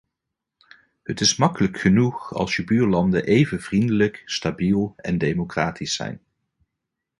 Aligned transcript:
Het 1.03 1.21
is 1.21 1.35
makkelijk 1.35 1.79
genoeg 1.79 2.33
als 2.33 2.55
je 2.55 2.63
buurlanden 2.63 3.23
even 3.25 3.61
vriendelijk, 3.61 4.21
stabiel 4.25 4.93
en 4.95 5.17
democratisch 5.17 5.95
zijn. 5.95 6.23